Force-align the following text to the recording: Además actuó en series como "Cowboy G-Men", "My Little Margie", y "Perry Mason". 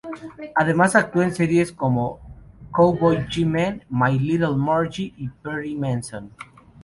Además 0.55 0.95
actuó 0.95 1.21
en 1.21 1.31
series 1.31 1.71
como 1.71 2.19
"Cowboy 2.71 3.17
G-Men", 3.29 3.85
"My 3.87 4.17
Little 4.17 4.55
Margie", 4.55 5.13
y 5.15 5.29
"Perry 5.29 5.75
Mason". 5.75 6.31